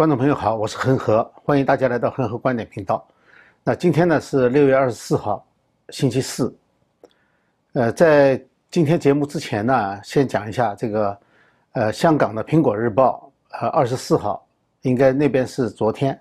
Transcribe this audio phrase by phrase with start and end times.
[0.00, 3.06] 观众朋友好，我是恒河，欢迎大家来到恒河观点频道。
[3.62, 5.46] 那今天呢是六月二十四号，
[5.90, 6.56] 星期四。
[7.74, 11.18] 呃，在今天节目之前呢，先讲一下这个，
[11.72, 14.42] 呃，香港的《苹果日报》呃，二十四号，
[14.80, 16.18] 应该那边是昨天，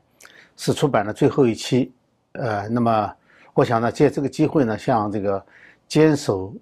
[0.57, 1.89] 是出版了最后一期。
[2.33, 3.15] 呃，那么
[3.53, 5.41] 我想呢，借这个机会呢，向这个
[5.87, 6.53] 坚守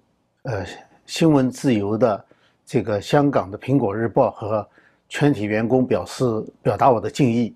[0.42, 0.64] 呃
[1.04, 2.24] 新闻自由的
[2.64, 4.64] 这个香港的《苹果日报》和
[5.08, 6.24] 全体员工表示
[6.62, 7.54] 表达我的敬意。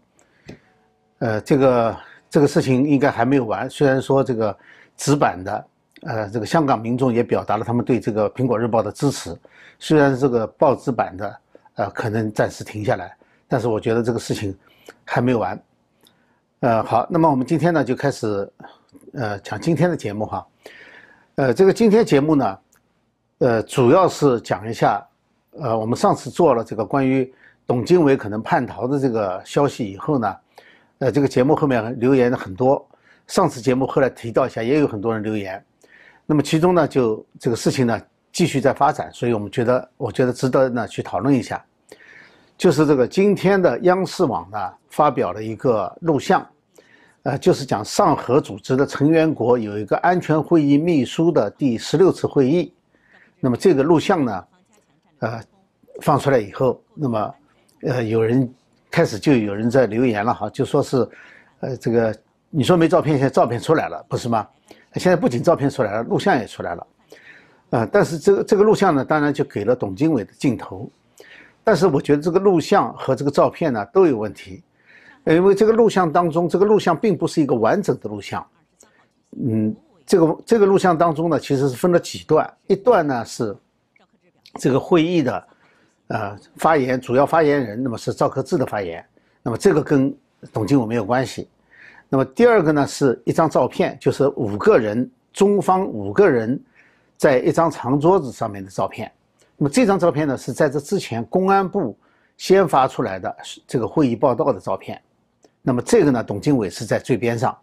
[1.19, 1.97] 呃，这个
[2.29, 3.71] 这个事情应该还没有完。
[3.71, 4.57] 虽然说这个
[4.97, 5.67] 纸版的，
[6.03, 9.37] 呃，这个香港民众也表达了他们对这个《苹果日报》的支持。
[9.79, 11.39] 虽然这个报纸版的，
[11.75, 14.57] 呃，可能暂时停下来，但是我觉得这个事情
[15.05, 15.63] 还没有完。
[16.61, 18.51] 呃，好，那么我们今天呢就开始，
[19.13, 20.47] 呃，讲今天的节目哈。
[21.37, 22.59] 呃，这个今天节目呢，
[23.39, 25.07] 呃，主要是讲一下，
[25.53, 27.33] 呃，我们上次做了这个关于。
[27.67, 30.37] 董经纬可能叛逃的这个消息以后呢，
[30.99, 32.87] 呃，这个节目后面留言的很多。
[33.29, 35.65] 上次节目后来提到一下，也有很多人留言。
[36.27, 37.99] 那么其中呢，就这个事情呢
[38.33, 41.65] 继续在发展，所以我们觉得，我觉得值得呢去讨论一下。
[42.59, 46.47] 就是这个今天的央视网呢发表了一个录像，
[47.23, 52.75] 呃，就是讲上合组织的成员国有一个安全会议秘书的第十六次会议。
[53.41, 54.45] 那么这个录像呢，
[55.21, 55.41] 呃，
[56.01, 57.35] 放出来以后，那么。
[57.83, 58.49] 呃，有人
[58.91, 61.09] 开始就有人在留言了哈，就说是，
[61.61, 62.17] 呃，这个
[62.49, 64.47] 你说没照片，现在照片出来了，不是吗？
[64.95, 66.87] 现在不仅照片出来了，录像也出来了，
[67.71, 70.89] 呃，但是这个这个录像呢，当然就给了董经纬的镜头，
[71.65, 74.63] 但是我觉得这个录像和这个照片呢都有问题，
[75.25, 78.47] 因为这个录像当中，这个录像并不是一个完整的录像，
[79.45, 79.75] 嗯，
[80.07, 83.57] 这个这个录像当中呢，其实是分了几段，一段呢是
[84.61, 85.49] 这个会议的。
[86.13, 89.03] 呃，发言主要发言人，那么是赵克志的发言，
[89.43, 90.15] 那么这个跟
[90.53, 91.49] 董经纬没有关系。
[92.07, 96.63] 那么第二个呢，是一张照片，就是五个人，中方五个人
[97.17, 99.11] 在一张长桌子上面的照片。
[99.57, 101.97] 那么这张照片呢，是在这之前公安部
[102.37, 103.35] 先发出来的
[103.67, 105.01] 这个会议报道的照片。
[105.63, 107.57] 那么这个呢，董经伟是在最边上。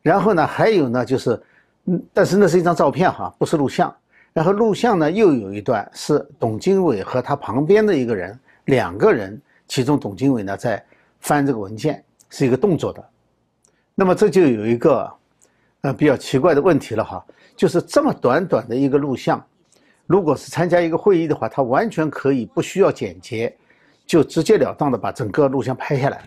[0.00, 1.38] 然后呢，还有呢，就是，
[1.84, 3.94] 嗯，但是那是一张照片哈，不是录像。
[4.40, 10.82] 然后录像呢，又有一段是董经纬和他旁边的一个人，两个人，其中董经纬呢在
[11.18, 13.06] 翻这个文件，是一个动作的。
[13.94, 15.12] 那么这就有一个
[15.82, 17.22] 呃比较奇怪的问题了哈，
[17.54, 19.44] 就是这么短短的一个录像，
[20.06, 23.54] 如果是参加一个会议的话，他完全可以不需要剪接，
[24.06, 26.26] 就直截了当的把整个录像拍下来，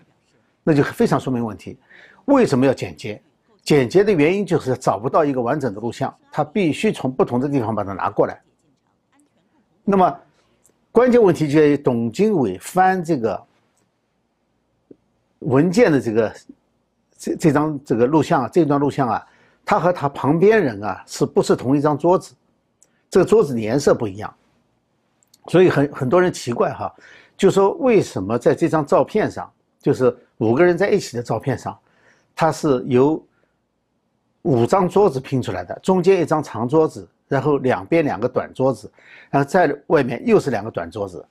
[0.63, 1.79] 那就非常说明问题。
[2.25, 3.19] 为什么要剪接？
[3.63, 8.41] 剪辑的原因就是找不到一个完整的录像，他必须从不同的地方把它拿过来。
[9.83, 10.19] 那么，
[10.91, 13.41] 关键问题就在于董经纬翻这个
[15.39, 16.35] 文件的这个
[17.17, 19.25] 这这张这个录像啊，这段录像啊，
[19.65, 22.33] 他和他旁边人啊是不是同一张桌子？
[23.09, 24.33] 这个桌子的颜色不一样，
[25.47, 26.93] 所以很很多人奇怪哈，
[27.37, 31.77] 就说为什么在这张照片上，就是五个人在一起的照片上，
[32.35, 33.23] 它是由
[34.43, 38.91] 五张桌子拼出来的，中间一张长桌子，然后两边两个短桌子，
[39.29, 41.25] 然后在外面又是两个短桌子，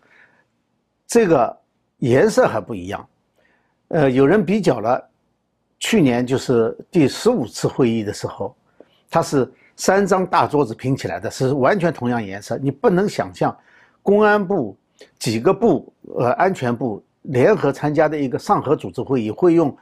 [1.06, 1.54] 这个
[1.98, 3.06] 颜色还不一样。
[3.88, 5.02] 呃，有人比较了，
[5.78, 8.56] 去年就是第十五次会议的时候，
[9.10, 12.56] 它是三张大桌子拼起来的，是完全同样颜色。
[12.56, 13.54] 你不能想象，
[14.02, 14.74] 公安部
[15.18, 19.76] 几个部，呃，安全部联合参加的一个上合组织会议会用。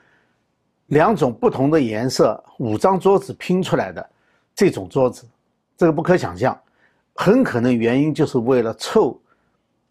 [0.90, 4.10] 两种不同的颜色，五张桌子拼出来的
[4.54, 5.24] 这种桌子，
[5.76, 6.58] 这个不可想象，
[7.14, 9.16] 很可能原因就是为了凑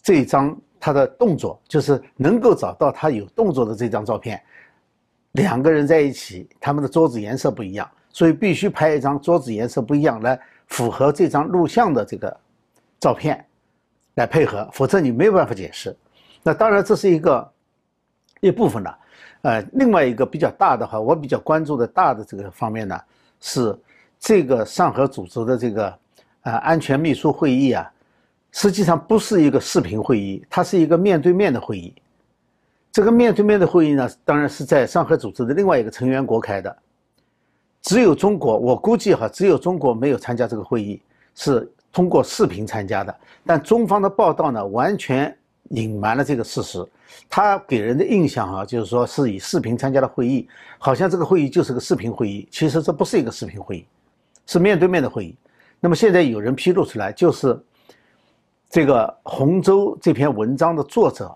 [0.01, 4.41] 这张他的动作，就是能够找到他有动作的这张照片。
[5.33, 12.38] 两个人在一起，他们的桌子颜色不一样，所以必须拍一张桌子颜色不一样来符合这张录像的这个
[12.99, 13.45] 照片
[14.15, 15.95] 来配合，否则你没有办法解释。
[16.43, 17.49] 那当然这是一个
[18.41, 18.97] 一部分了。
[19.42, 23.00] 呃，另外一个比较大的话，我比较关注的大的这个方面呢，
[23.39, 23.77] 是
[24.19, 26.00] 这个上合组织的这个
[26.42, 27.89] 呃安全秘书会议啊，
[28.51, 31.94] 实际上不是一个视频会议，它是一个面对面的会议。
[32.92, 36.75] 这个面对面的会议呢，当然是在上合组织的另外一个成员国开的，
[37.81, 41.01] 只有中国，我估计哈，只有中国没有参加这个会议，
[41.33, 43.15] 是通过视频参加的。
[43.45, 45.33] 但中方的报道呢，完全。
[45.69, 46.86] 隐瞒了这个事实，
[47.30, 52.48] 他给人的印象啊，就是说是以视频参加的会议，好像这个会议就是个视频会议。
[52.51, 53.86] 其实这不是一个视频会议，
[54.45, 55.36] 是面对面的会议。
[55.80, 57.57] 那么现在有人披露出来，就是
[58.69, 61.36] 这个洪州这篇文章的作者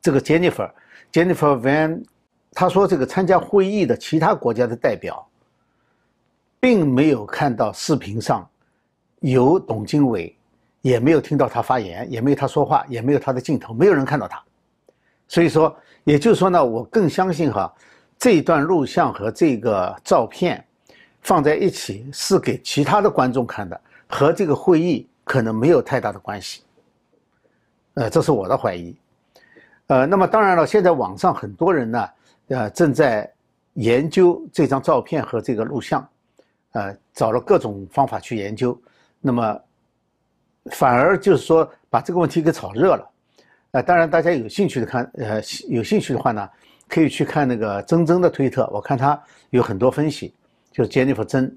[0.00, 0.70] 这个 Jennifer
[1.12, 2.04] Jennifer Van，
[2.52, 5.26] 他说这个参加会议的其他国家的代表，
[6.60, 8.48] 并没有看到视频上
[9.20, 10.36] 有董经纬，
[10.84, 14.38] 也没有听到他发言，也没有他说话，也没有他的镜头，没有人看到他。
[15.26, 17.74] 所以说，也就是说呢，我更相信哈，
[18.18, 20.62] 这一段录像和这个照片
[21.22, 26.60] 放在一起是给其他的观众看的，和这个会议可能没有太大的关系。
[27.94, 28.94] 呃，这是我的怀疑。
[29.86, 32.08] 呃，那么当然了，现在网上很多人呢，
[32.48, 33.32] 呃，正在
[33.72, 36.06] 研究这张照片和这个录像，
[36.72, 38.78] 呃，找了各种方法去研究，
[39.18, 39.58] 那么
[40.72, 43.10] 反而就是说把这个问题给炒热了。
[43.72, 46.48] 呃，当然大家有兴趣的看，呃，有兴趣的话呢，
[46.88, 49.20] 可以去看那个曾曾的推特，我看他
[49.50, 50.34] 有很多分析，
[50.70, 51.56] 就是 Jennifer 曾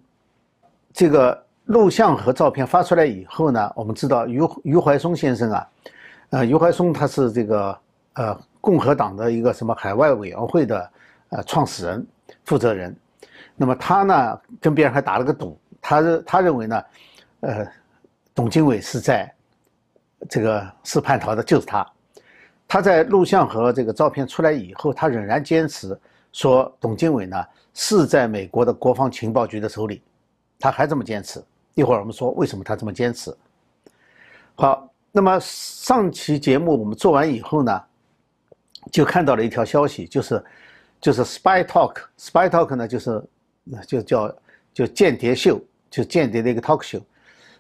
[0.94, 5.68] 这个录像和照片发出来以后呢，我们知道余余怀松先生啊，
[6.30, 7.78] 呃，余怀松他是这个。
[8.20, 10.90] 呃，共和党的一个什么海外委员会的
[11.30, 12.04] 呃创始人、
[12.46, 12.98] 负责人，
[13.56, 16.84] 那么他呢跟别人还打了个赌，他他认为呢，
[17.42, 17.68] 呃，
[18.38, 19.34] 董经纬是在
[20.30, 21.84] 这个是叛逃的，就是他。
[22.68, 26.00] 他在录像和这个照片出来以后，他仍然坚持
[26.32, 27.44] 说董经纬呢
[27.74, 30.04] 是在美国的国防情报局的手里，
[30.60, 31.44] 他还这么坚持。
[31.74, 33.36] 一会儿我们说为什么他这么坚持。
[34.54, 37.84] 好，那么上期节目我们做完以后呢？
[38.92, 40.46] 就看到了一条消息，就是，
[41.02, 43.24] 就是 spy talk，spy talk 呢，就是
[43.88, 44.36] 就叫
[44.74, 47.02] 就间谍秀，就间谍的一个 talk show。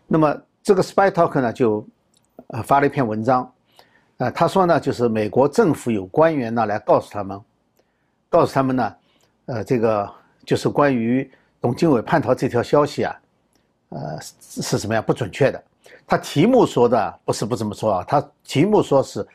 [0.05, 1.87] 那么这个 spy talk 呢，就
[2.47, 3.49] 呃发了一篇文章，
[4.17, 7.41] 呃，他说呢，就是美国政府有官员呢来告诉他们，
[8.27, 8.95] 告诉他们呢，
[9.45, 10.13] 呃，这个
[10.45, 11.31] 就是关于
[11.61, 13.15] 董经纬叛逃这条消息啊，
[13.87, 15.63] 呃是什么样不准确的。
[16.05, 19.25] 他题目说的不是不这么说啊，他题目说是。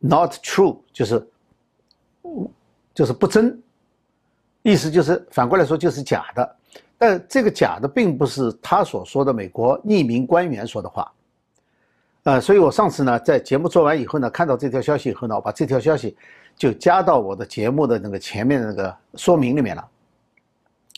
[0.00, 1.26] Not true，就是，
[2.92, 3.58] 就是不真，
[4.60, 6.56] 意思就是反过来说就是假的，
[6.96, 11.12] 但这个假的并不是他所说的美国匿名官员说的话，
[12.22, 16.16] 呃，所以我上次呢在节目做完以后呢，看到这条消息以后呢，我把这条消息
[16.56, 19.84] 就加到我的节目的那个前面的那个说明里面了。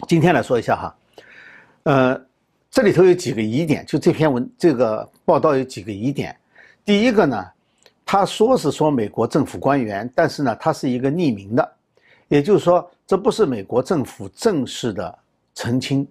[0.07, 0.97] 今天来说一下哈，
[1.85, 2.21] 呃，
[2.71, 6.37] 这里头有几个疑点，就这篇文这个报道有几个疑点，
[6.85, 7.45] 第一个呢。
[8.09, 11.73] 他说是说美国政府官员，但是呢，他是一个匿名的，
[12.29, 15.19] 也就是说，这不是美国政府正式的
[15.57, 16.07] 澄清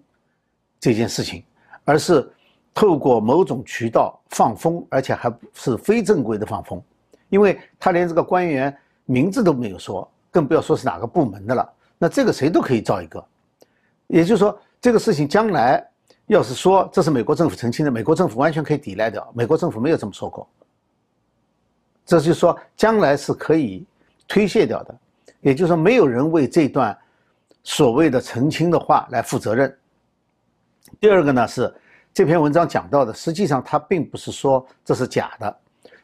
[0.78, 1.42] 这件事情，
[1.86, 2.30] 而是
[2.74, 6.84] 透过某种渠道放风，而且还是非正规的放风，
[7.30, 8.76] 因为他连这个官员
[9.06, 11.74] 名字都没有说，更不要说是哪个部门的了。
[11.98, 13.24] 那这个谁都可以造一个，
[14.08, 15.82] 也就是说，这个事情将来
[16.26, 20.46] 要是说这是美国政府澄清的，美国政府完全可以抵赖掉，美国政府没有这么说过。
[22.06, 23.86] 这就是说，将来是可以
[24.28, 24.96] 推卸掉的，
[25.40, 26.96] 也就是说，没有人为这段
[27.66, 29.78] 所谓的澄清的话来负责任。
[31.02, 31.74] 第二个呢是
[32.14, 35.58] 这篇文章讲到的，实际上它并不是说这是假的，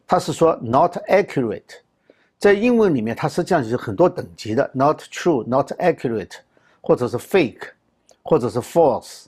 [0.06, 1.80] 它是说 not accurate，
[2.38, 6.34] 在英文里面它实际上有很多等级的，not true，not accurate，
[6.82, 7.70] 或者是 fake，
[8.24, 9.28] 或者是 false，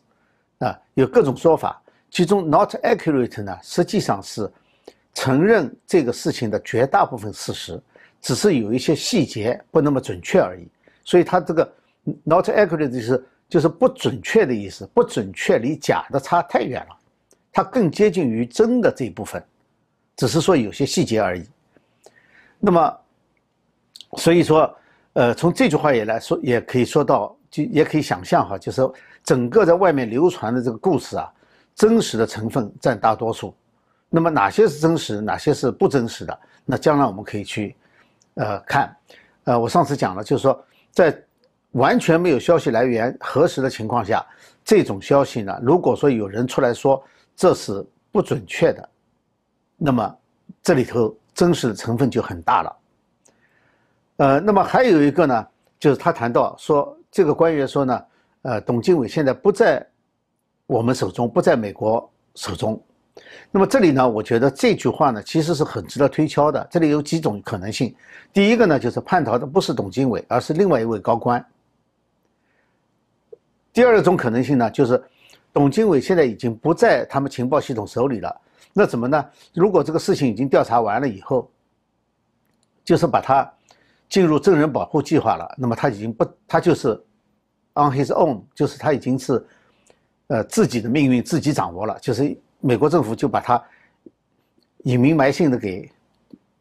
[0.57, 1.81] 啊，有各种说法。
[2.12, 4.51] 其中 not accurate 呢，实际上是。
[5.15, 7.79] 承认这个事情的绝大部分事实，
[8.19, 10.68] 只是有一些细节不那么准确而已。
[11.03, 11.72] 所以它这个
[12.24, 16.98] not accurate 就是就是不准确的意思，不准确离假的差太远了，
[17.51, 19.43] 它更接近于真的这一部分，
[20.15, 21.43] 只是说有些细节而已。
[22.60, 22.98] 那么，
[24.17, 24.75] 所以说，
[25.13, 28.81] 呃，从这句话也来说，也可以说到，就也可以想象哈，就是
[29.24, 31.31] 整个在外面流传的这个故事啊，
[31.75, 33.53] 真实的成分占大多数。
[34.10, 36.39] 那么哪些是真实，哪些是不真实的？
[36.65, 37.75] 那将来我们可以去，
[38.36, 38.95] 呃，看，
[39.43, 41.12] 呃，我上次讲了，就是说，在
[41.74, 44.25] 完全没有消息来源核实的情况下，
[44.65, 47.03] 这种消息呢，如果说有人出来说
[47.36, 48.89] 这是不准确的，
[49.77, 50.18] 那么
[50.62, 52.75] 这里头真实的成分就很大了。
[54.18, 55.48] 呃，那么还有一个呢，
[55.80, 58.03] 就是他谈到说，这个官员说呢，
[58.44, 59.86] 呃，董经纬现在不在
[60.68, 62.82] 我们手中，不在美国手中。
[63.51, 66.68] 那么这里呢，我觉得这句话呢，其实是很值得推敲的。
[66.70, 67.94] 这里有几种可能性。
[68.32, 71.44] 第一个呢，就是叛逃的不是董经纬，而是另外一位高官。
[73.74, 75.03] 第二种可能性呢，就是
[75.51, 78.42] 董经纬现在已经不在他们情报系统手里了。
[78.72, 79.25] 那怎么呢？
[79.53, 81.51] 如果这个事情已经调查完了以后，
[82.86, 83.51] 就是把他
[84.08, 86.89] 进入证人保护计划了，那么他已经不，他就是
[87.74, 89.46] on his own，就是他已经是
[90.27, 92.38] 呃自己的命运自己掌握了，就是。
[92.65, 93.62] 美国政府就把他
[94.84, 95.92] 隐名埋姓的给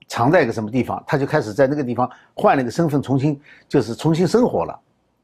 [0.09, 4.81] 藏在一个什么地方，他就开始在那个地方换了一个身份，重新就是重新生活了。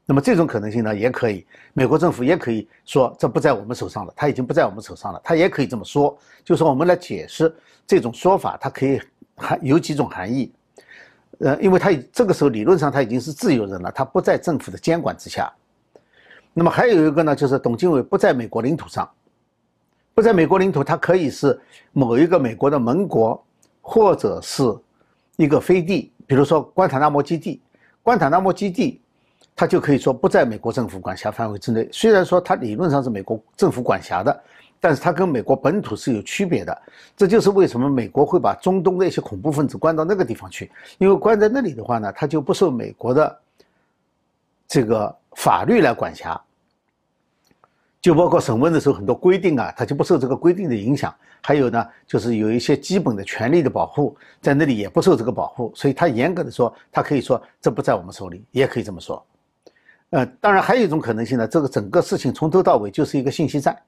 [0.09, 8.99] 那么这种可能性呢，也可以，美国政府也可以说这不在我们手上了，他已经不在我们手上了，他也可以这么说，就是我们来解释这种说法，它可以
[9.35, 10.51] 含有几种含义。
[11.41, 15.53] 呃，因为他这个时候理论上他已经是自由人了，他不在政府的监管之下。
[16.55, 19.07] 那么还有一个呢，就是董经纬不在美国领土上，
[20.15, 21.61] 不在美国领土，他可以是
[21.91, 23.45] 某一个美国的盟国，
[23.79, 24.63] 或者是
[25.35, 27.61] 一个飞地，比如说关塔那摩基地，
[28.01, 28.99] 关塔那摩基地。
[29.59, 31.85] 他就可以说不在美国政府管辖范围之内。
[31.91, 34.43] 虽然说他理论上是美国政府管辖的，
[34.79, 36.81] 但是他跟美国本土是有区别的。
[37.17, 43.37] 这就是为什么美国会把中东的一些恐怖分子关到那个地方去，因为关在那里的话呢，他就不受美国的
[44.65, 46.41] 这个法律来管辖，
[47.99, 51.13] 就包括审问的时候很多规定啊，他就不受这个规定的影响。
[51.41, 55.69] 还有呢，就是有一些基本的权利的保护，在那里也不受这个保护。
[55.75, 59.21] 所以他严格的说，他可以说这不在我们手里，也可以这么说。
[60.11, 63.79] 呃，当然还有一种可能性呢，这个整个事情从头到尾就是一个信息战，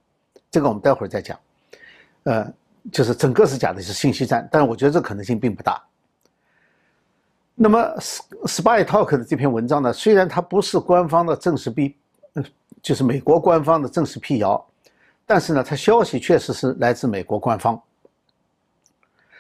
[0.51, 1.39] 这个我们待会儿再讲。
[2.23, 2.53] 呃，
[2.91, 5.81] 就是整个是假的，是信息战，但是我觉得这可能性并不大。
[7.55, 7.79] 那么
[8.45, 11.95] ，Spy Talk 的这篇文章呢，虽然它不是官方的正式辟，
[12.81, 14.63] 就是美国官方的正式辟谣，
[15.25, 17.81] 但是呢，它消息确实是来自美国官方。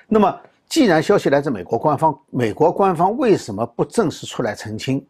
[0.07, 5.05] 那么，既然消息来自美国官方，美国官方为什么不正式出来澄清？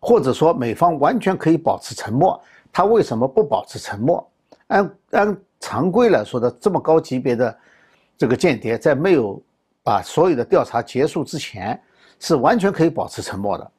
[0.00, 2.40] 或者说美方完全可以保持沉默，
[2.72, 4.24] 他为什么不保持沉默？
[4.68, 7.58] 按按常规来说的，这么高级别的
[8.16, 9.42] 这个间谍，在没有
[9.82, 11.80] 把所有的调查结束之前，
[12.20, 13.70] 是完全可以保持沉默的。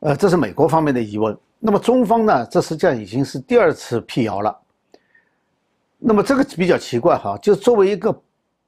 [0.00, 1.36] 呃，这是美国方面的疑问。
[1.58, 2.46] 那么中方呢？
[2.46, 4.58] 这实际上已经是第二次辟谣了。
[5.98, 8.18] 那么这个比较奇怪哈，就作为一个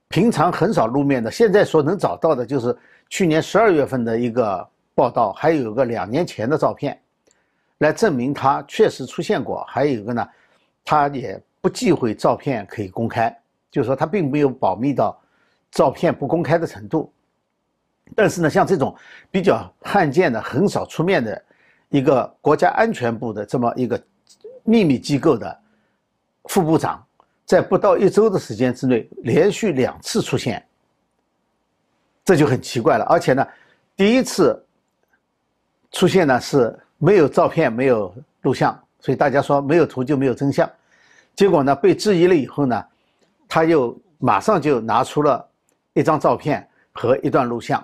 [0.09, 2.77] 平常很少露面的，现在所能找到的就是
[3.09, 4.67] 去年十二月份的一个。
[4.97, 6.99] 报道还有个两年前的照片，
[7.77, 9.63] 来证明他确实出现过。
[9.65, 10.27] 还有一个呢，
[10.83, 13.29] 他也不忌讳照片可以公开，
[13.69, 15.15] 就是说他并没有保密到
[15.69, 17.13] 照片不公开的程度。
[18.15, 18.95] 但是呢，像这种
[19.29, 21.39] 比较罕见的、很少出面的
[21.89, 24.03] 一个国家安全部的这么一个
[24.63, 25.59] 秘密机构的
[26.45, 27.05] 副部长，
[27.45, 30.65] 在不到一周的时间之内连续两次出现，
[32.25, 33.05] 这就很奇怪了。
[33.05, 33.47] 而且呢，
[33.95, 34.59] 第一次。
[35.91, 40.69] 出现呢是没有照片，没有录像，所以大家说没有图就没有真相。
[41.33, 42.85] 结果呢被质疑了以后呢，
[43.47, 45.47] 他又马上就拿出了
[45.93, 47.83] 一张照片和一段录像，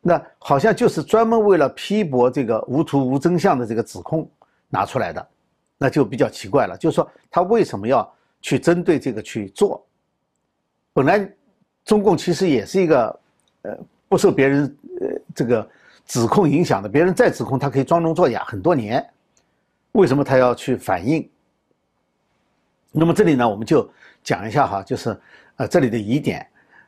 [0.00, 4.30] 那好像就是专门为了批驳这个无图无真相的这个指控
[4.68, 5.28] 拿出来的，
[5.76, 6.76] 那就比较奇怪了。
[6.76, 8.08] 就是说他为什么要
[8.40, 9.84] 去针对这个去做？
[10.92, 11.28] 本来
[11.84, 13.20] 中共其实也是一个
[13.62, 13.76] 呃
[14.08, 15.68] 不受别人呃这个。
[16.10, 19.08] 指控影响的，别人再指控他可以装聋作哑很多年，
[19.92, 21.30] 为什么他要去反应？
[22.90, 23.88] 那么这里呢，我们就
[24.20, 25.16] 讲一下哈，就是
[25.54, 26.44] 呃这里的疑点。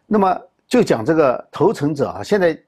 [0.08, 0.36] 那么
[0.66, 2.60] 就讲这个投诚者啊，现在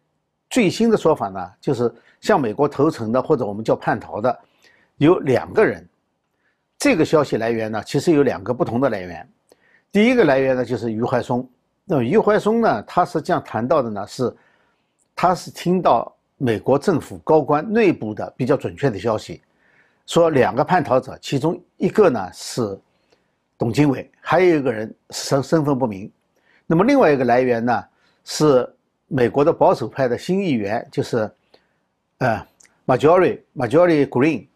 [0.49, 4.39] 最新的说法呢，就是向美国投诚的或者我们叫叛逃的
[4.99, 5.85] 有两个人。
[6.79, 9.29] 这个消息来源呢，其实有两个不同的来源。
[9.91, 11.51] 第一个来源呢，就是余怀松。
[11.85, 14.33] 那么余怀松呢，他实际上谈到的呢是，
[15.17, 16.14] 他是听到。
[16.45, 19.41] 美国政府高官内部的比较准确的消息，
[20.05, 22.79] 说两个叛逃者，其中一个呢是
[23.57, 26.13] 董经纬，还有一个人身身份不明。
[26.67, 27.83] 那么另外一个来源呢
[28.27, 28.71] 是
[29.09, 31.31] 美国的保守派的新议员，就是
[32.19, 32.47] 呃
[32.85, 34.47] Majori Majori Green。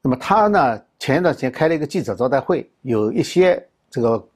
[0.00, 4.28] 那么他呢前一段时间开了一个记者招待会，有一些这个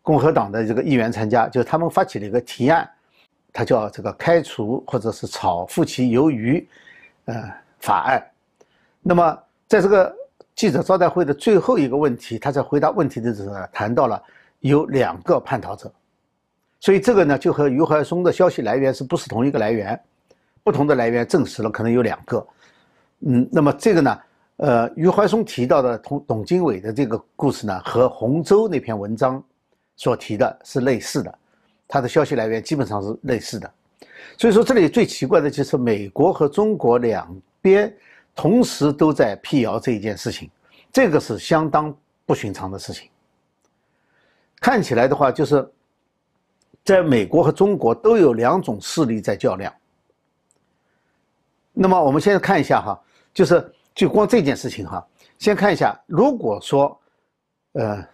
[0.00, 2.90] 共和党的这个议员参加，就是他们发起了一个提案。
[3.52, 6.66] 他叫这个开除或者是炒富其鱿鱼，
[7.24, 7.34] 呃，
[7.78, 8.24] 法案。
[9.02, 10.14] 那么在这个
[10.54, 14.22] 记者招待会的最后一个问题，他在回答问题的时候呢，谈到了
[14.60, 15.90] 有两个叛逃者，
[16.80, 19.98] 所以这个呢就和余怀松的消息来源是不是同一个来源？
[20.62, 22.46] 不同的来源证实了可能有两个。
[23.20, 24.18] 嗯，那么这个呢，
[24.56, 29.42] 呃，余怀松提到的同董经纬的这个故事呢，和洪州那篇文章
[29.96, 31.38] 所提的是类似的。
[31.92, 33.68] 它的消息来源基本上是类似的，
[34.38, 37.92] 所以说这里最奇怪的就是美国和中国两边
[38.32, 40.48] 同时都在辟谣这一件事情，
[40.92, 41.92] 这个是相当
[42.24, 43.10] 不寻常的事情。
[44.60, 45.68] 看起来的话，就是
[46.84, 49.74] 在美国和中国都有两种势力在较量。
[51.72, 53.02] 那么我们现在看一下哈，
[53.34, 55.04] 就是就光这件事情哈，
[55.38, 56.96] 先看一下，如果说
[57.72, 58.06] 呃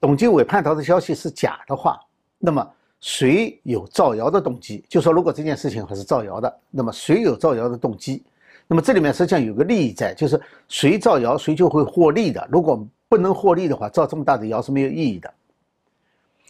[0.00, 2.00] 董经纬叛逃的消息是假的话。
[2.40, 2.64] 那么，
[3.00, 4.84] 谁有造谣的动机？
[4.88, 8.24] 就说如果这件事情还是造谣的，那么谁有造谣的动机？
[8.66, 12.46] 那么这里面实际上有个利益在，就是谁造谣谁就会获利的。
[12.50, 15.32] 如果不能获利的话，造这么大的谣是没有意义的。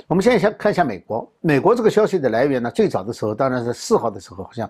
[0.07, 4.69] 我们现在先看一下美国，美国这个消息的来源呢，最早的时候当然是四号的时候，好像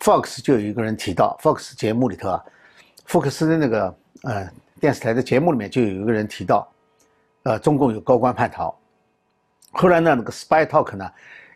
[0.00, 2.44] Fox 就有一个人提到，Fox 节目里头啊，
[3.04, 4.48] 福克斯的那个呃
[4.80, 6.66] 电视台的节目里面就有一个人提到，
[7.42, 8.74] 呃，中共有高官叛逃。
[9.78, 11.10] 后来呢，那个 Spy Talk 呢，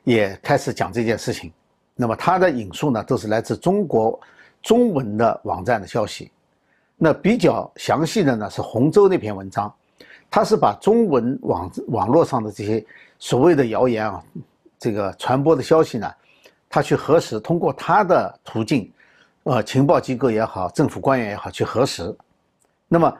[0.05, 1.51] 也开始讲这件事情。
[1.97, 4.21] 那么他的引述呢，都是来自中国
[4.63, 6.31] 中文的网站的消息。
[6.97, 9.73] 那比较详细的呢，是洪州那篇文章，
[10.31, 12.85] 他是把中文网网络上的这些
[13.19, 14.23] 所谓的谣言啊，
[14.79, 16.13] 这个传播的消息呢，
[16.69, 18.93] 他去核实，通过他的途径，
[19.45, 22.15] 呃，情报机构也好，政府官员也好，去核实。
[22.87, 23.11] 那么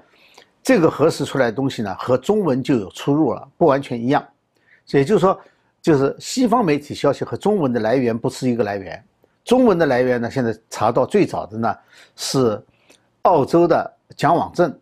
[0.63, 4.23] 这个核实出来的东西呢，和中文就有出入了，不完全一样。
[4.99, 5.39] 也就是说，
[5.81, 9.03] 就是西方媒体消息和中文的来源不是一个来源。
[9.45, 11.75] 中文的来源呢，现在查到最早的呢
[12.17, 12.63] 是
[13.23, 14.79] 澳洲的蒋网正。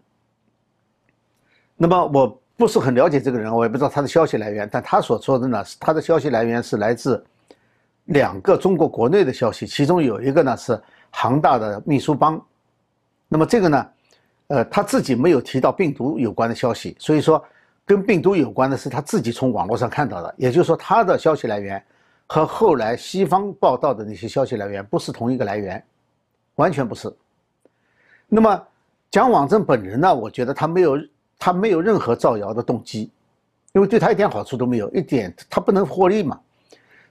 [1.77, 7.25] 那么我不是很了解这个人，我也不知道他的消息来源，但他所说的呢，他的消息来源是来自
[8.07, 12.41] 两个中国国内的消息，其中有一个呢是杭大的秘书帮。
[13.29, 13.87] 那么这个呢，
[14.49, 17.45] 呃，他自己没有提到病毒有关的消息，所以说。
[17.89, 21.83] 跟病毒有关的是他自己从网络上看到的，也就是说，他的消息来源
[22.27, 25.83] 和后来西方报道的那些消息来源不是同一个来源，
[26.57, 27.11] 完全不是。
[28.29, 28.63] 那么
[29.11, 30.15] 蒋网正本人呢？
[30.15, 30.99] 我觉得他没有
[31.39, 33.11] 他没有任何造谣的动机，
[33.73, 36.39] 因为对他一点好处都没有，一点他不能获利嘛。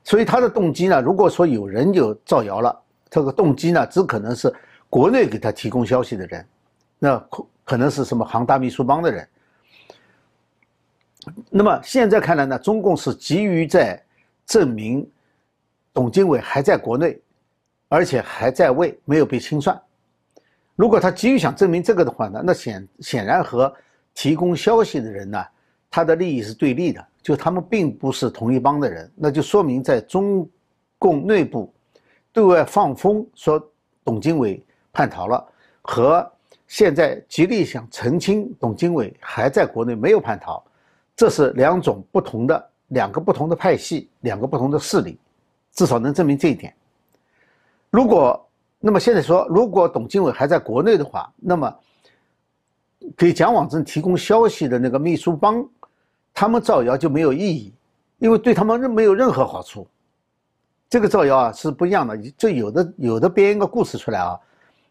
[0.04, 2.80] 所以他的动机呢，如果说有人有造谣了，
[3.10, 4.54] 这个动机呢，只可能是
[4.92, 6.46] 国内给他提供消息的人，
[7.00, 9.28] 那可可能是什么杭大秘书帮的人。
[11.50, 14.02] 那么现在看来呢，中共是急于在
[14.46, 15.10] 证明
[15.94, 17.20] 董经纬还在国内，
[17.90, 19.80] 而且还在位，没有被清算。
[20.76, 23.74] 如果他急于想证明这个的话呢，那显显然和
[24.14, 25.44] 提供消息的人呢，
[25.90, 30.48] 他的利益是对立的，就他们并不是同一帮的人，那就说明在中
[31.00, 31.74] 共内部
[32.32, 33.72] 对外放风说
[34.04, 34.64] 董经纬
[34.94, 35.44] 叛逃了，
[35.82, 36.32] 和
[36.68, 40.64] 现在极力想澄清董经纬还在国内没有叛逃。
[41.18, 45.18] 这是两种不同的两个不同的派系，两个不同的势力，
[45.72, 46.72] 至少能证明这一点。
[47.90, 48.48] 如果
[48.80, 51.76] 那么现在说，如果董经纬还在国内的话，那么
[53.18, 55.68] 给蒋网正提供消息的那个秘书帮，
[56.36, 57.74] 他们造谣就没有意义，
[58.20, 59.88] 因为对他们没有任何好处。
[60.88, 64.40] 这个造谣啊是不一样的，这有的有的编一个故事出来啊，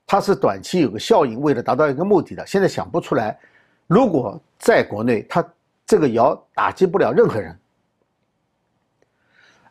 [0.05, 2.45] 它是短期有个效应，为了达到一个目的的。
[2.45, 3.39] 现在想不出来，
[3.87, 5.49] 如果在国内他。
[5.87, 7.57] 这个谣打击不了任何人，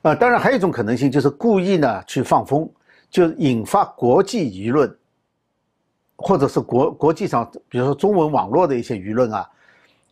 [0.01, 2.69] 呃，当然还有一种可能性，就是故意呢去放风，
[3.09, 4.97] 就引发国际舆论，
[6.15, 9.49] 或者是国国际上，比如说中文网络的一些舆论啊，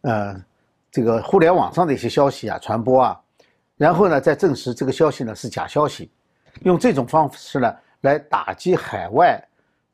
[0.02, 0.44] 呃，
[0.92, 3.22] 这个互联网上的一些消息啊传播啊，
[3.78, 6.12] 然后呢再证实这个消息呢是假消息，
[6.64, 9.42] 用这种方式呢来打击海外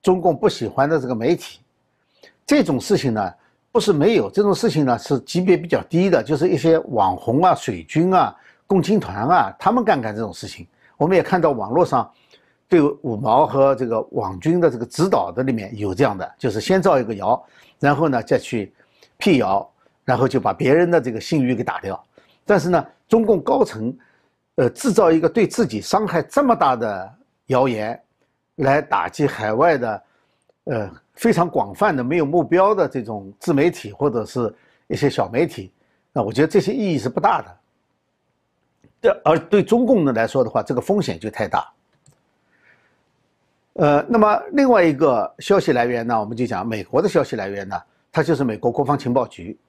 [0.01, 1.59] 中共不喜欢的这个媒体，
[2.47, 3.31] 这种事情呢。
[3.71, 10.67] 不是没有这种事情呢，是级别比较低的，就是一些网红啊、水军啊、共青团啊，他们干干这种事情。
[10.97, 12.11] 我们也看到网络上
[12.67, 17.41] 对五毛和这个网军的这个指导的里面有这样的，就是先造一个谣，
[17.79, 18.73] 然后呢再去
[19.17, 19.67] 辟谣，
[20.03, 22.03] 然后就把别人的这个信誉给打掉。
[22.45, 23.95] 但是呢，中共高层，
[24.55, 27.13] 呃，制造一个对自己伤害这么大的
[27.45, 28.01] 谣言，
[28.55, 30.03] 来打击海外的，
[30.69, 30.89] 呃。
[31.19, 34.55] 非常广泛的、没有目标的这种自媒体或者是
[34.87, 35.69] 一些小媒体，
[36.13, 37.57] 那我觉得这些意义是不大的。
[39.01, 41.69] 这而对中共的来说的话，这个风险就太大。
[43.73, 47.77] 呃，那么另外一个消息来源呢，我们就讲美国的消息来源呢，
[48.13, 49.59] 它就是美国国防情报局。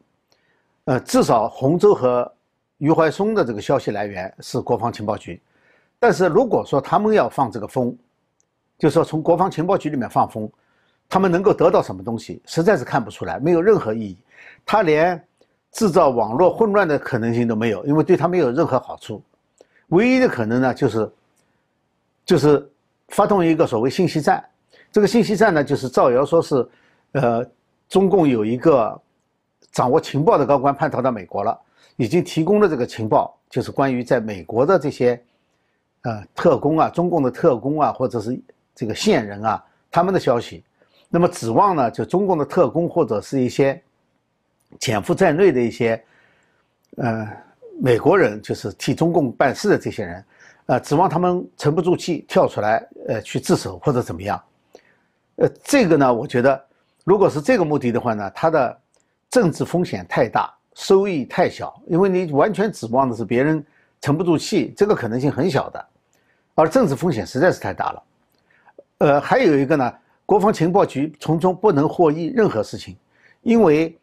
[0.85, 2.33] 呃，至少洪州和
[2.79, 5.43] 余怀松的这个消息来源是国防情报局。
[5.99, 7.93] 但是如果说他们要放这个风，
[8.79, 10.49] 就是说从国防情报局里面放风。
[11.11, 14.17] 他们能够得到什么东西，实在是看不出来，没有任何意义。
[14.65, 15.21] 他连
[15.73, 19.21] 制造网络混乱的可能性都没有，因为对他没有任何好处。
[19.89, 21.13] 唯一的可能呢，就是
[22.25, 22.71] 就是
[23.09, 24.43] 发动一个所谓信息战。
[24.93, 26.69] 这个信息战呢，就是造谣说是，
[27.13, 27.45] 呃，
[27.89, 29.01] 中共有一个
[29.73, 31.59] 掌握情报的高官叛逃到美国了，
[31.97, 35.21] 已经提供了这个情报，就是关于在美国的这些，
[36.03, 38.41] 呃，特工啊，中共的特工啊，或者是
[38.77, 40.63] 这个线人啊，他们的消息。
[41.13, 43.83] 那么指望呢，就中共的特工或者是一些
[44.79, 46.01] 潜伏在内的一些，
[46.99, 47.29] 呃，
[47.81, 50.25] 美国人就是替中共办事的这些人，
[50.67, 54.41] 呃，指望他们沉不住气跳出来，呃，去自首或者怎么样，
[55.35, 56.65] 呃，这个呢，我觉得，
[57.03, 58.79] 如果是这个目的的话呢，他的
[59.29, 63.65] 政治风险太大，收益太小，因为你完全指望的是别人
[64.01, 65.87] 沉不住气，这个可能性很小的，
[66.55, 68.03] 而政治风险实在是太大了。
[68.99, 69.93] 呃，还有一个呢，
[70.31, 72.97] 国防情报局从中不能获益任何事情，
[73.43, 73.97] 因为。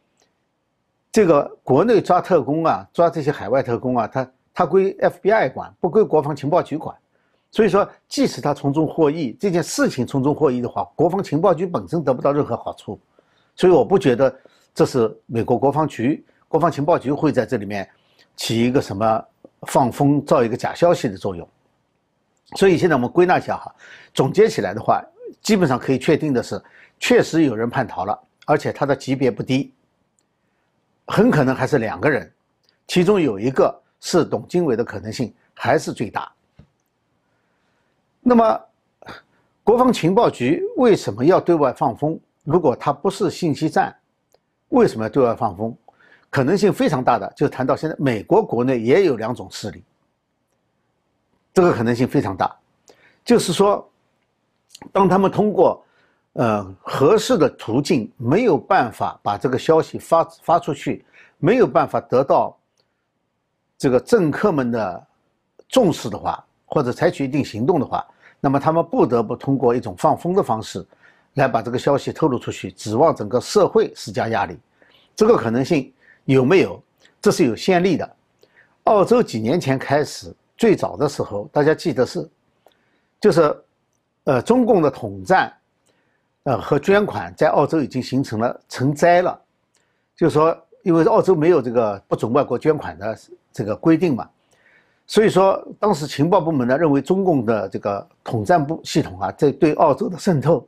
[1.10, 6.96] 这个国内抓特工啊，抓这些海外特工啊，他他归 FBI 管，不归国防情报局管。
[7.50, 13.00] 所以说，即使他从中获益，这件事情从中获益的话，国防情报局本身得不到任何好处。
[13.56, 14.32] 所以我不觉得
[14.76, 17.90] 这是美国国防局、国防情报局会在这里面
[18.36, 19.26] 起一个什么
[19.62, 21.48] 放风、造一个假消息的作用。
[22.58, 23.74] 所以现在我们归纳一下哈，
[24.14, 25.02] 总结起来的话，
[25.48, 26.62] 基本上可以确定的是，
[27.00, 29.72] 确实有人叛逃了，而且他的级别不低。
[31.06, 32.30] 很可能还是两个人，
[32.86, 36.30] 其中有一个是董经纬的可能性还是最大。
[38.20, 38.62] 那么，
[39.64, 42.20] 国防情报局为什么要对外放风？
[42.44, 43.96] 如果它不是信息战，
[44.68, 45.74] 为什么要对外放风？
[46.30, 49.82] 可能性非常大的，就谈到现在，美国国内也有两种势力，
[51.54, 52.54] 这个可能性非常大，
[53.24, 53.90] 就是说，
[54.92, 55.84] 当他们通过。
[56.40, 61.04] 呃，合适的途径没有办法把这个消息发发出去，
[61.40, 62.56] 没有办法得到
[63.76, 65.08] 这个政客们的
[65.68, 68.06] 重视的话，或者采取一定行动的话，
[68.40, 70.86] 那么他们不得不通过一种放风的方式，
[71.34, 74.56] 来把这个消息透露出去，指望整个社会施加压力。
[75.16, 75.92] 这个可能性
[76.26, 76.80] 有没有？
[77.20, 78.16] 这是有先例的。
[78.84, 82.30] 澳洲几年前开始，最早的时候，大家记得是，
[83.20, 83.60] 就是
[84.28, 85.52] 呃，中共的统战。
[86.44, 89.38] 呃，和捐款在澳洲已经形成了成灾了，
[90.16, 93.20] 就是说，因为澳洲没有这个不准外国捐款的
[93.52, 94.30] 这个规定嘛，
[95.06, 100.66] 所以说当时情报部门呢认为中共的这个统战部系统啊，在对澳洲的渗透，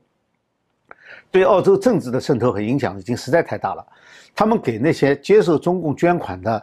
[1.31, 3.87] 对澳洲政治的渗透和影响已经实在太大了，
[4.35, 6.61] 他们给那些接受中共捐款的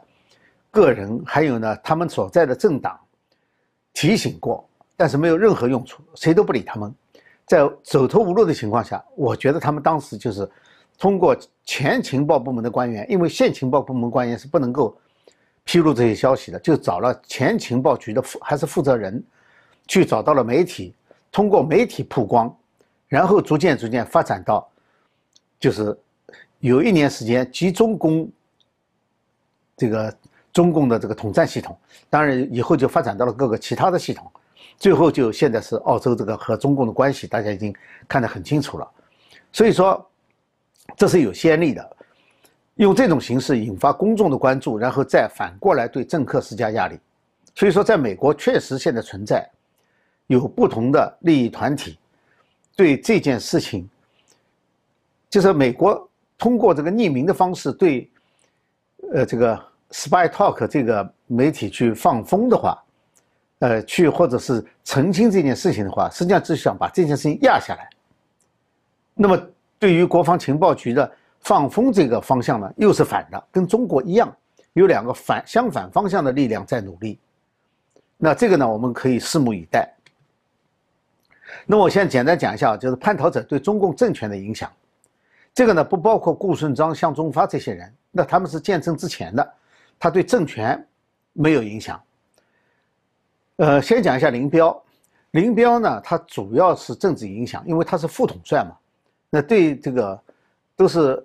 [0.70, 3.00] 个人，还有呢他们所在的政党
[3.94, 6.92] 提醒过，但是没有任何用处，谁都不理他们。
[7.44, 10.50] 在走投无路的情况下，我觉得他们当时就是
[10.98, 14.96] 通过前情报部门的官员，因为现情报部门官员是不能够
[15.62, 19.22] 披露这些消息的，就找了前情报局的负还是负责人，
[19.86, 20.92] 去找到了媒体，
[21.30, 22.52] 通过媒体曝光，
[23.06, 24.68] 然后逐渐逐渐发展到，
[25.60, 25.96] 就是
[26.58, 28.28] 有一年时间集中攻
[29.76, 30.16] 这个
[30.52, 31.78] 中共的这个统战系统，
[32.10, 34.28] 当然以后就发展到了各个其他的系统。
[34.78, 37.74] 最后就现在是澳洲这个和中共的关系，大家已经
[38.06, 38.86] 看得很清楚了，
[39.50, 40.06] 所以说
[40.96, 41.96] 这是有先例的，
[42.74, 46.98] 用这种形式引发公众的关注，然后再反过来对政客施加压力。
[47.54, 49.48] 所以说，在美国确实现在存在
[50.26, 51.98] 有不同的利益团体
[52.76, 53.88] 对这件事情，
[55.30, 58.10] 就是美国通过这个匿名的方式对
[59.14, 59.58] 呃这个
[59.90, 62.78] Spy Talk 这个媒体去放风的话。
[63.60, 67.88] 呃，去或者是澄清这件事情的话，实际上就是想把这件事情压下来。
[69.14, 69.40] 那么，
[69.78, 74.30] 对于国防情报局的放风这个方向呢，又是反的，跟中国一样，
[74.74, 77.18] 有两个反相反方向的力量在努力。
[78.18, 79.90] 那这个呢，我们可以拭目以待。
[81.64, 84.70] 那我现在简单讲一下，就是叛逃者对中共政权的影响。
[85.54, 89.54] 这个呢，不包括顾顺章、向忠发这些人，那他们是建政之前的，
[89.98, 90.86] 他对政权
[91.32, 91.98] 没有影响。
[93.56, 94.82] 呃，先讲一下林彪。
[95.32, 98.76] 林彪呢，他主要是政治影响，因为他是副统帅嘛。
[99.28, 100.18] 那对这个
[100.76, 101.22] 都是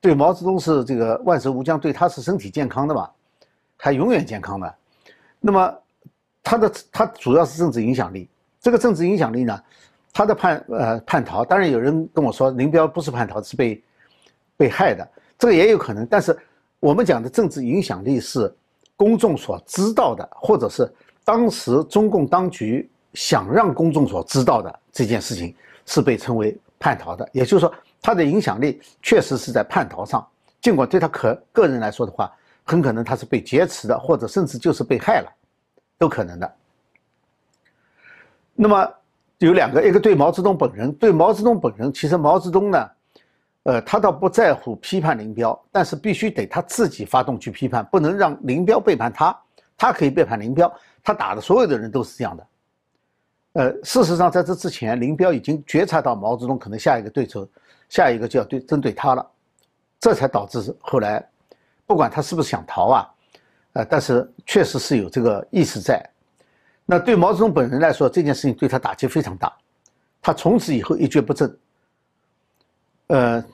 [0.00, 3.08] 对毛泽东是这个万寿无疆，对他是身体健康的嘛，
[3.76, 4.74] 还永远健康的。
[5.40, 5.74] 那么
[6.42, 8.28] 他的他主要是政治影响力。
[8.60, 9.62] 这个政治影响力呢，
[10.12, 13.82] 他的叛呃叛逃，当然有人跟我说林彪不是叛逃，是被
[14.56, 16.06] 被害的，这个也有可能。
[16.06, 16.36] 但是
[16.80, 18.52] 我们讲的政治影响力是
[18.96, 20.88] 公众所知道的，或者是。
[21.26, 25.52] 当时中共当局想让公众所知道的这件事情
[25.84, 30.24] 是被称为叛逃的，也就是说，他的影响力确实是在叛逃上。
[30.60, 35.28] 尽管对他可个人来说的话，很可能他是被劫持的，或者甚至就是被害了，
[35.98, 36.54] 都可能的。
[38.54, 38.88] 那么
[39.38, 42.90] 有两个，一个对毛泽东本人，对毛泽东本人，其实毛泽东呢，
[43.64, 49.36] 呃，他倒不在乎批判林彪，但是必须得他自己发动去批判，不能让林彪背叛他，
[49.76, 50.72] 他可以背叛林彪。
[51.06, 52.46] 他打的所有的人都是这样的，
[53.52, 57.48] 呃，事实上在这之前，林彪已经觉察到毛泽东可能下一个对手，
[57.88, 59.24] 下一个就要对针对他了，
[60.00, 61.24] 这才导致后来，
[61.86, 63.08] 不管他是不是想逃啊，
[63.74, 66.04] 呃，但是确实是有这个意识在。
[66.84, 69.56] 那对毛泽东本人来说，这件事情对他打击非常大，
[70.20, 71.56] 他从此以后一蹶不振。
[73.06, 73.44] 呃，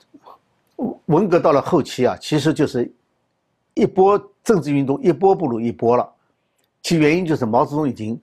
[1.05, 2.91] 文革到了后期啊，其实就是
[3.75, 6.11] 一波政治运动一波不如一波了，
[6.83, 8.21] 其原因就是毛泽东已经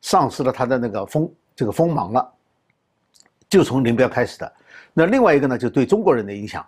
[0.00, 2.32] 丧失了他的那个锋这个锋芒了，
[3.48, 4.52] 就从林彪开始的。
[4.92, 6.64] 那另外一个呢，就对中国人的影响，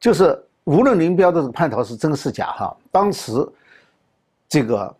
[0.00, 3.32] 就是无论林彪的这个叛逃是真是假哈，当时
[4.48, 4.96] 这个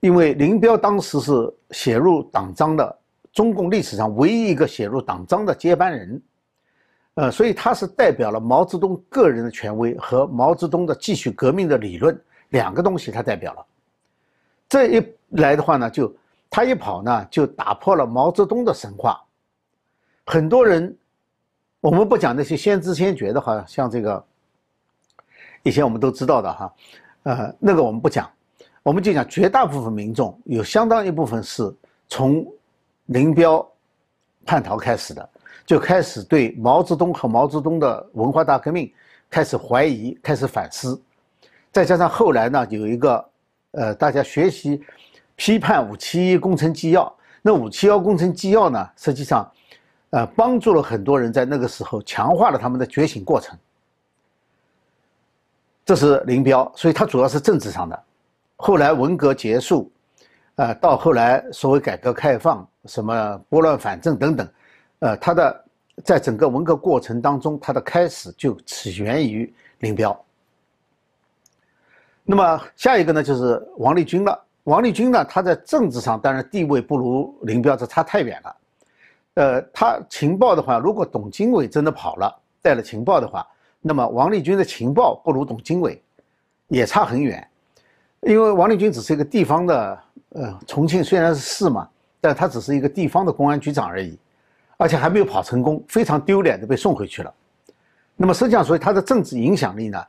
[0.00, 1.32] 因为林彪当时是
[1.70, 2.98] 写入党章的
[3.32, 6.22] 中共历史上唯一一个写入党章的接班人。
[7.14, 13.66] 呃，所以他是代表了毛泽东个人的权威和毛泽东的继续革命的理论两个东西，他代表了。
[14.72, 16.10] 这一来的话呢，就
[16.48, 19.22] 他一跑呢，就打破了毛泽东的神话。
[20.24, 20.96] 很多人，
[21.78, 24.24] 我们不讲那些先知先觉的哈，像这个
[25.62, 26.74] 以前我们都知道的哈，
[27.24, 28.26] 呃，那个我们不讲，
[28.82, 31.70] 我们就讲绝大部分民众有相当一部分是
[32.08, 32.42] 从
[33.04, 33.70] 林彪
[34.46, 35.28] 叛逃开始的。
[35.66, 38.90] 就开始对毛泽东和毛泽东的文化大革命
[39.28, 40.98] 开始怀疑，开始反思，
[41.70, 43.22] 再加上后来呢，有一个，
[43.72, 44.82] 呃，大家学习
[45.36, 49.50] 批判五七一工程纪要，那五七幺工程纪要呢，实际上，
[50.10, 53.58] 呃，帮助了很多人在那个时候强化了他们的觉醒过程。
[55.84, 58.02] 这是林彪，所以他主要是政治上的。
[58.56, 59.90] 后来文革结束，
[60.54, 64.48] 呃，到后来所谓改革开放，什么拨乱反正等等。
[65.00, 65.64] 呃，他的
[66.04, 70.24] 在整个文革过程当中，他的开始就起源于林彪。
[72.24, 74.38] 那么下一个呢，就是王立军了。
[74.64, 78.56] 王立军呢，他在政治上当然地位不如林彪，这差太远了。
[79.34, 83.46] 呃，他情报的话，如果董经纬真的跑了，带了情报的话，
[83.80, 86.00] 那么王立军的情报不如董经纬，
[86.68, 87.46] 也差很远。
[88.20, 89.98] 因为王立军只是一个地方的，
[90.30, 91.88] 呃，重庆虽然是市嘛，
[92.20, 94.16] 但他只是一个地方的公安局长而已。
[94.78, 97.32] 而且还没有跑成功，非常丢脸的被送回去了。
[98.16, 100.04] 那么实际上，所以他的政治影响力呢，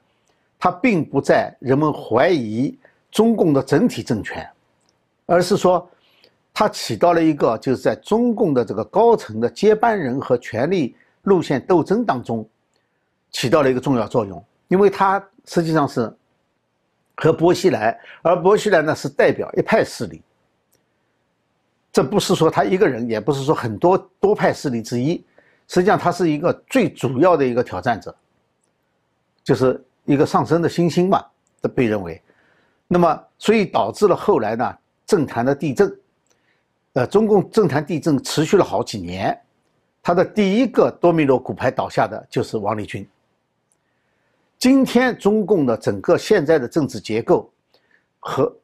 [0.63, 2.73] 他并不在人们怀疑
[3.11, 4.49] 中共的整体政权，
[5.25, 5.85] 而是说，
[6.53, 12.47] 他起到了一个就是在中共的这个高层的接班人和权力路线斗争当中，
[13.29, 14.41] 起到了一个重要作用。
[14.69, 16.09] 因为他实际上是
[17.17, 20.21] 和薄熙来，而薄熙来呢是代表一派势力。
[21.91, 25.21] 这不是说他一个人，也不是说很多多派势力之一，
[25.67, 28.15] 实际上他是一个最主要的一个挑战者，
[29.43, 31.23] 就是一个上升的新星嘛，
[31.61, 32.21] 这被认为，
[32.87, 35.99] 那么所以导致了后来呢政坛的地震，
[36.93, 39.39] 呃，中共政坛地震持续了好几年，
[40.01, 43.07] 他的第一个多米诺骨牌倒下的就是王立军。
[44.57, 47.49] 今天中共的整个现在的政治结构
[48.19, 48.55] 和。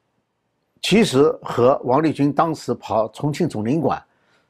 [0.82, 4.02] 其实和王立军当时跑重庆总领馆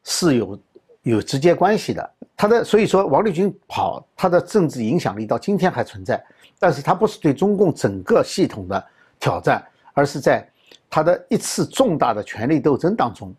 [0.04, 0.60] 是有
[1.02, 2.14] 有直接关系的。
[2.40, 6.24] 他的所以说王立军跑，他的政治影响力到今天还存在，
[6.58, 8.82] 但是他不是对中共整个系统的
[9.20, 9.62] 挑战，
[9.94, 10.50] 而是在
[10.90, 13.36] 他的一次重大的权力斗争当中，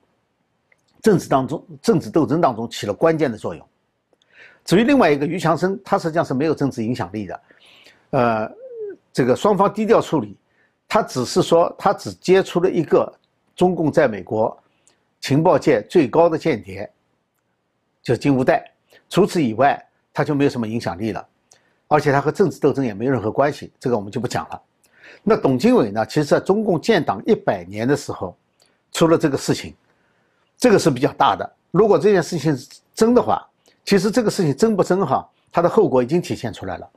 [1.01, 3.67] 政治当中政治斗争当中起了关键的作用。
[4.67, 7.41] 至于另外一个于强生，他实际上是没有政治影响力的，
[8.11, 8.53] 呃，
[9.15, 10.37] 这个双方低调处理。
[10.87, 13.11] 他只是说，他只接触了一个
[13.57, 14.55] 中共在美国
[15.23, 16.93] 情报界最高的间谍，
[18.03, 18.70] 就是金无代。
[19.11, 19.79] 除此以外，
[20.15, 21.27] 他就没有什么影响力了，
[21.89, 23.71] 而且他和政治斗争也没任何关系。
[23.79, 24.63] 这个我们就不讲了。
[25.23, 26.07] 那董经纬呢？
[26.07, 28.35] 其实，在中共建党一百年的时候，
[28.93, 29.75] 出了这个事情，
[30.57, 31.53] 这个是比较大的。
[31.71, 33.47] 如果这件事情是真的话，
[33.85, 36.89] 其实这个事情真不真哈，它的后果已经体现出来了，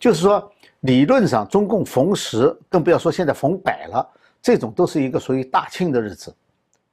[0.00, 0.50] 就是说。
[0.80, 4.08] 理论上，中共逢十，更不要说现在逢百了，
[4.40, 6.32] 这种都是一个属于大庆的日子。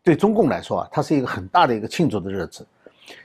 [0.02, 2.66] 对中共来说啊，它是一个很大的一个庆祝的日子。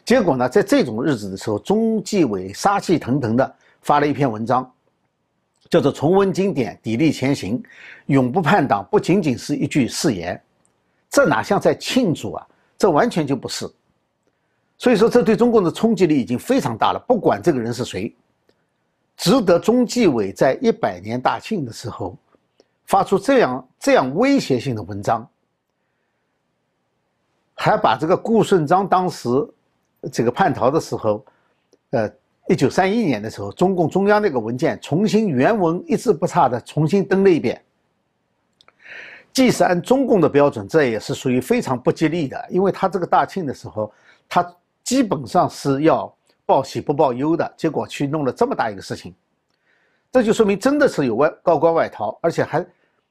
[0.05, 4.70] 结果呢，在这种日子的时候，中纪委杀气腾腾的发了一篇文章，
[5.70, 7.62] 叫做“重温经典，砥砺前行，
[8.07, 10.40] 永不叛党”，不仅仅是一句誓言，
[11.11, 12.46] 这哪像在庆祝啊？
[12.77, 13.68] 这完全就不是。
[14.77, 17.05] 所以说，这对中共的冲击力已经非常大了。
[17.07, 18.14] 不管这个人是谁。
[19.20, 22.16] 值得中纪委在一百年大庆的时候
[22.87, 25.29] 发出这样这样威胁性的文章，
[27.55, 29.29] 还把这个顾顺章当时
[30.12, 31.24] 这个叛逃的时候，
[31.90, 32.11] 呃，
[32.48, 37.62] 一九三一年的时候，中共中央那个文件重新原文一字不差的重新登了一遍。
[39.32, 43.92] 即使按中共的标准，这也是属于非常不吉利的，因为他这个大庆的时候，
[44.28, 46.12] 他基本上是要。
[46.48, 49.14] 报喜不报忧的结果，去弄了这么大一个事情，
[50.11, 52.66] 这就说明真的是有外高官外逃，而且还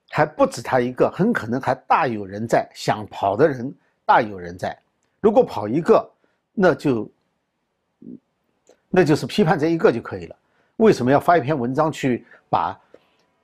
[0.10, 3.72] 还不止他一个，很可能还大有人在，想跑的人
[4.08, 4.76] 大有人在。
[5.22, 6.04] 如果跑一个，
[6.60, 7.12] 那就
[8.90, 10.36] 那就是批判这一个就可以了。
[10.78, 12.76] 为什么要发一篇文章去把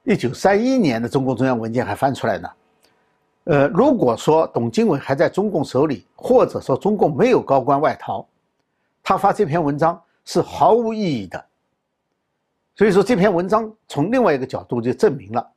[0.04, 2.50] 一九三一年的中共中央文件还翻出来呢？
[3.44, 8.26] 呃，如果说董经纬还在中共手里，或者说中共没有高官外逃，
[9.04, 11.46] 他发这篇文章是毫无意义的。
[12.76, 15.52] 所以说这篇文章从另外一个角度就证明了，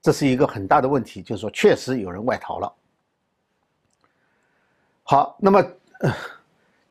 [0.00, 2.72] 这是一个很大的问题，就是说确实有人外逃了。
[5.02, 5.62] 好，那么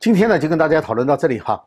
[0.04, 1.64] 今天呢就跟大家讨论到这里哈，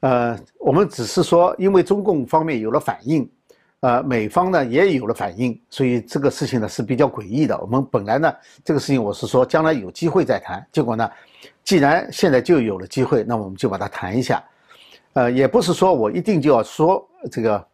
[0.00, 3.26] 呃，我们只是说因为中共方面有了反应。
[3.80, 7.58] 呃，美方呢也有了反应，所以这个事情呢是比较诡异的。
[7.58, 8.30] 我们本来呢
[8.62, 11.10] 这个事情我是说将来有机会再谈，结果呢，
[11.64, 14.44] 既然现在就有了机会，那我们就把它谈一下。
[15.14, 17.66] 呃，也不是说我一定就要说这个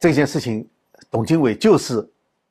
[0.00, 0.68] 这件事情，
[1.12, 2.04] 董经纬就是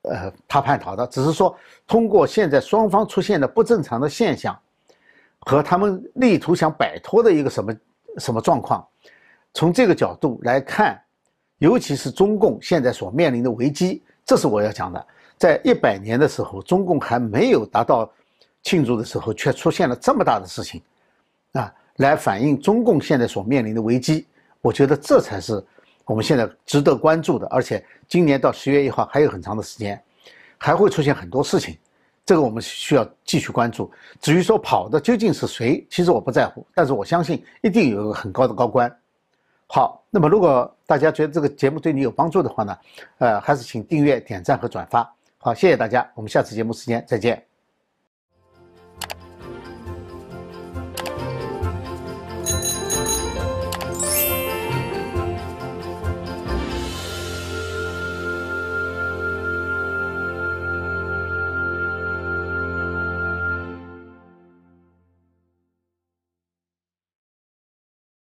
[0.03, 1.53] 呃他叛逃的，只是说
[1.85, 4.57] 通过现在双方出现的不正常的现象
[5.41, 7.75] 和他们力图想摆脱的一个什么
[8.17, 8.87] 什么状况，
[9.53, 11.01] 从这个角度来看。
[11.57, 15.07] 尤其是中共现在所面临的危机，这是我要讲的。
[15.37, 18.11] 在一百年的时候，中共还没有达到
[18.63, 20.81] 庆祝的时候，却出现了这么大的事情，
[21.51, 24.25] 啊，来反映中共现在所面临的危机。
[24.59, 25.63] 我觉得这才是
[26.03, 27.45] 我们现在值得关注的。
[27.51, 30.03] 而且今年到十月一号还有很长的时间，
[30.57, 31.77] 还会出现很多事情，
[32.31, 33.91] 这个我们需要继续关注。
[34.21, 38.89] 至于说跑的究竟是谁，其实我不在乎，但是我相信一定有一个很高的高官。
[39.67, 42.77] 好，那么如果大家觉得这个节目对你有帮助的话呢，
[43.17, 45.13] 呃，还是请订阅、点赞和转发。
[45.39, 47.50] 好，谢谢大家，我们下次节目时间再见。